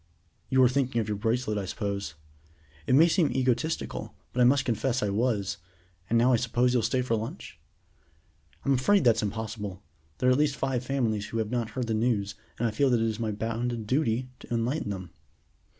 [0.49, 2.15] "You are thinking of your bracelet, I suppose?"
[2.87, 5.57] "It may seem egotistical, but I must confess I was;
[6.09, 7.59] and now I suppose you'll stay to lunch?"
[8.65, 9.83] "I'm afraid that's impossible.
[10.17, 12.89] There are at least five families who have not heard the news, and I feel
[12.89, 15.11] that it is my bounden duty to enlighten them."